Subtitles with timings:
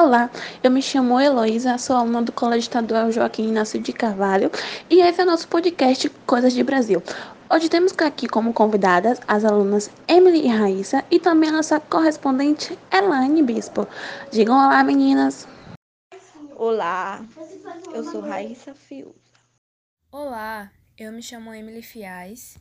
[0.00, 0.30] Olá,
[0.62, 4.48] eu me chamo Heloísa, sou aluna do Colégio Estadual Joaquim Inácio de Carvalho
[4.88, 7.02] e esse é o nosso podcast Coisas de Brasil.
[7.50, 12.78] Hoje temos aqui como convidadas as alunas Emily e Raíssa e também a nossa correspondente
[12.92, 13.88] Elaine Bispo.
[14.30, 15.48] Digam olá, meninas!
[16.54, 17.26] Olá,
[17.92, 19.16] eu sou Raíssa Fiuza.
[20.12, 22.56] Olá, eu me chamo Emily Fiais.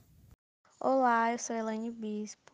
[0.81, 2.51] Olá, eu sou Elaine Bispo.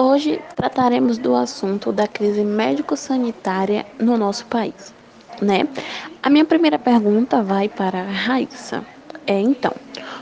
[0.00, 4.94] Hoje trataremos do assunto da crise médico-sanitária no nosso país,
[5.42, 5.66] né?
[6.22, 8.86] A minha primeira pergunta vai para Raíssa.
[9.26, 9.72] É então,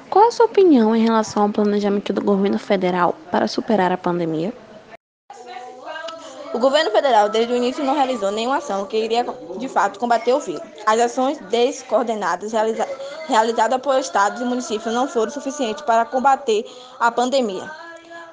[0.08, 4.50] qual a sua opinião em relação ao planejamento do governo federal para superar a pandemia?
[6.54, 9.26] O governo federal, desde o início, não realizou nenhuma ação que iria,
[9.58, 10.62] de fato, combater o vírus.
[10.86, 12.88] As ações descoordenadas realiza
[13.28, 16.64] realizadas por estados e municípios não foram suficientes para combater
[16.98, 17.70] a pandemia.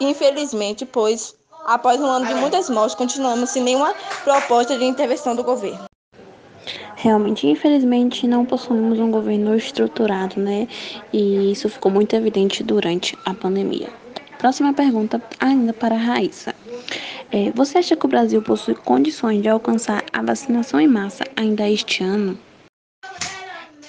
[0.04, 1.36] Infelizmente, pois,
[1.66, 5.86] após um ano de muitas mortes, continuamos sem nenhuma proposta de intervenção do governo.
[6.96, 10.68] Realmente, infelizmente, não possuímos um governo estruturado, né?
[11.12, 13.90] E isso ficou muito evidente durante a pandemia.
[14.38, 16.54] Próxima pergunta, ainda para a Raíssa.
[17.32, 21.70] É, você acha que o Brasil possui condições de alcançar a vacinação em massa ainda
[21.70, 22.38] este ano?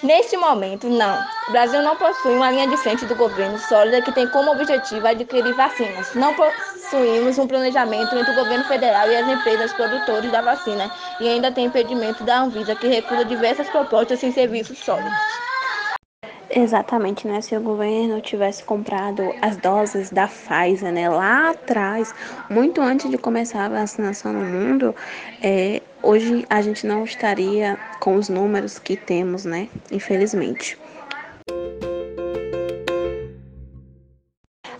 [0.05, 1.19] Neste momento, não.
[1.48, 5.06] O Brasil não possui uma linha de frente do governo sólida que tem como objetivo
[5.06, 6.12] adquirir vacinas.
[6.14, 11.27] Não possuímos um planejamento entre o governo federal e as empresas produtoras da vacina e
[11.27, 15.42] ainda tem impedimento da Anvisa, que recusa diversas propostas sem serviços sólidos.
[16.50, 17.41] Exatamente, né?
[17.41, 22.14] Se o governo tivesse comprado as doses da Pfizer, né, lá atrás,
[22.48, 24.95] muito antes de começar a vacinação no mundo,
[25.41, 29.70] é, hoje a gente não estaria com os números que temos, né?
[29.91, 30.78] Infelizmente.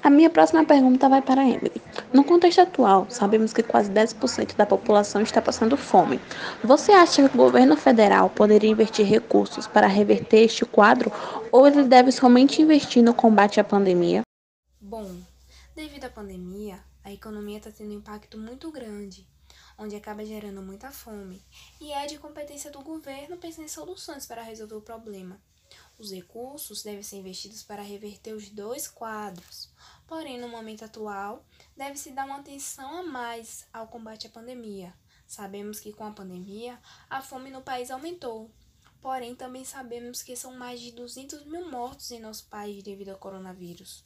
[0.05, 1.81] A minha próxima pergunta vai para a Emily.
[2.13, 6.21] No contexto atual, sabemos que quase 10% da população está passando fome.
[6.63, 11.11] Você acha que o governo federal poderia investir recursos para reverter este quadro
[11.51, 14.21] ou ele deve somente investir no combate à pandemia?
[14.79, 15.11] Bom,
[15.75, 19.27] devido à pandemia, a economia está tendo um impacto muito grande,
[19.79, 21.41] onde acaba gerando muita fome,
[21.81, 25.41] e é de competência do governo pensar em soluções para resolver o problema.
[25.99, 29.71] Os recursos devem ser investidos para reverter os dois quadros.
[30.07, 31.45] Porém, no momento atual,
[31.77, 34.93] deve-se dar uma atenção a mais ao combate à pandemia.
[35.27, 36.79] Sabemos que com a pandemia,
[37.09, 38.51] a fome no país aumentou.
[39.01, 43.19] Porém, também sabemos que são mais de 200 mil mortos em nosso país devido ao
[43.19, 44.05] coronavírus.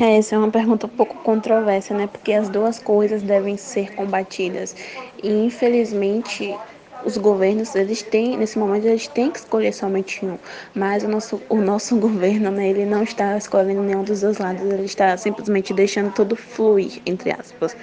[0.00, 2.06] É, essa é uma pergunta um pouco controversa, né?
[2.06, 4.74] Porque as duas coisas devem ser combatidas.
[5.22, 6.56] E infelizmente
[7.04, 10.38] os governos, eles têm, nesse momento, eles têm que escolher somente um.
[10.74, 14.62] Mas o nosso, o nosso governo, né, ele não está escolhendo nenhum dos dois lados,
[14.62, 17.76] ele está simplesmente deixando tudo fluir, entre aspas.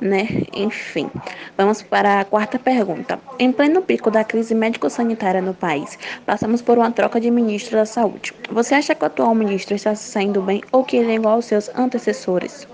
[0.00, 0.26] Né?
[0.52, 1.08] Enfim,
[1.56, 3.18] vamos para a quarta pergunta.
[3.38, 5.96] Em pleno pico da crise médico-sanitária no país,
[6.26, 8.34] passamos por uma troca de ministro da saúde.
[8.50, 11.36] Você acha que o atual ministro está se saindo bem ou que ele é igual
[11.36, 12.66] aos seus antecessores?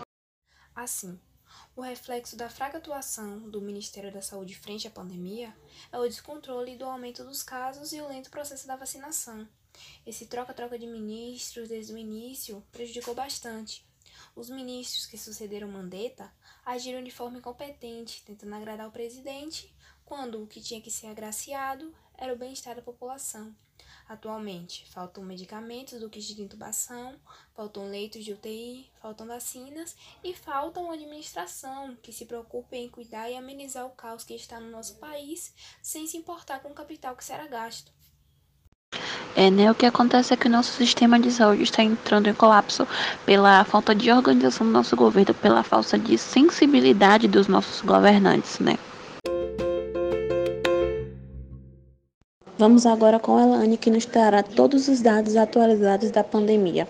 [0.75, 1.19] Assim,
[1.77, 5.57] o reflexo da fraca atuação do Ministério da Saúde frente à pandemia
[5.93, 9.49] é o descontrole do aumento dos casos e o lento processo da vacinação.
[10.05, 13.87] Esse troca-troca de ministros desde o início prejudicou bastante.
[14.35, 16.33] Os ministros que sucederam Mandetta
[16.65, 21.95] agiram de forma incompetente, tentando agradar o presidente, quando o que tinha que ser agraciado
[22.17, 23.55] era o bem-estar da população.
[24.09, 27.15] Atualmente, faltam medicamentos do kit de intubação,
[27.55, 33.31] faltam leitos de UTI, faltam vacinas e falta uma administração que se preocupe em cuidar
[33.31, 37.15] e amenizar o caos que está no nosso país, sem se importar com o capital
[37.15, 37.93] que será gasto.
[39.37, 39.71] É, né?
[39.71, 42.87] O que acontece é que o nosso sistema de saúde está entrando em colapso
[43.25, 48.77] pela falta de organização do nosso governo, pela falta de sensibilidade dos nossos governantes, né?
[52.61, 56.87] Vamos agora com a Elane, que nos trará todos os dados atualizados da pandemia.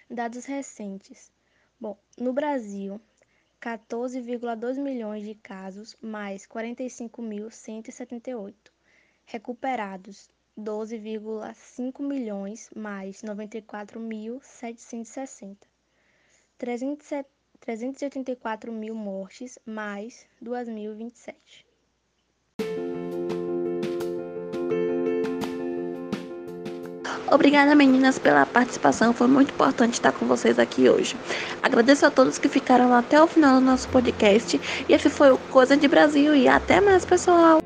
[0.09, 1.33] Dados recentes.
[1.81, 3.01] Bom, no Brasil,
[3.61, 8.55] 14,2 milhões de casos, mais 45.178.
[9.25, 15.57] Recuperados, 12,5 milhões, mais 94.760.
[16.57, 21.66] 384 mil mortes, mais 2.027.
[27.31, 29.13] Obrigada, meninas, pela participação.
[29.13, 31.17] Foi muito importante estar com vocês aqui hoje.
[31.63, 34.61] Agradeço a todos que ficaram até o final do nosso podcast.
[34.89, 36.35] E esse foi o Coisa de Brasil.
[36.35, 37.66] E até mais, pessoal!